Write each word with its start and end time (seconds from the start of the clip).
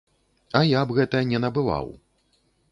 А 0.59 0.61
я 0.69 0.81
б 0.87 0.97
гэта 1.01 1.21
не 1.35 1.43
набываў! 1.45 1.95